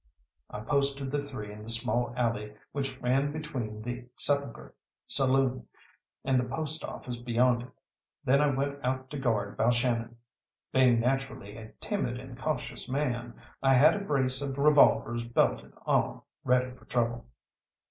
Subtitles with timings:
[0.49, 4.73] I posted the three in the small alley which ran between the "Sepulchre"
[5.05, 5.67] saloon
[6.23, 7.69] and the post office beyond it.
[8.23, 10.15] Then I went out to guard Balshannon.
[10.73, 16.23] Being naturally a timid and cautious man, I had a brace of revolvers belted on
[16.43, 17.27] ready for trouble.